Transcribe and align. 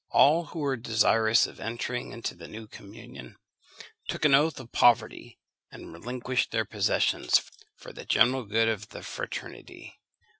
All 0.09 0.45
who 0.45 0.57
were 0.61 0.77
desirous 0.77 1.45
of 1.45 1.59
entering 1.59 2.11
into 2.11 2.33
the 2.33 2.47
new 2.47 2.65
communion 2.65 3.37
took 4.07 4.25
an 4.25 4.33
oath 4.33 4.59
of 4.59 4.71
poverty, 4.71 5.37
and 5.69 5.93
relinquished 5.93 6.49
their 6.49 6.65
possessions 6.65 7.39
for 7.75 7.93
the 7.93 8.03
general 8.03 8.43
good 8.45 8.67
of 8.67 8.89
the 8.89 9.03
fraternity. 9.03 9.99